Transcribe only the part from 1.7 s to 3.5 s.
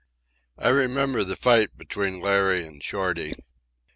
between Larry and Shorty.